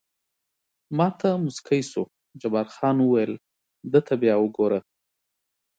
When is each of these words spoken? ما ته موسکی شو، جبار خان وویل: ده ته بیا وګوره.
ما 0.97 1.07
ته 1.19 1.29
موسکی 1.43 1.81
شو، 1.89 2.03
جبار 2.41 2.67
خان 2.75 2.97
وویل: 3.01 3.33
ده 3.91 3.99
ته 4.07 4.13
بیا 4.21 4.35
وګوره. 4.39 4.79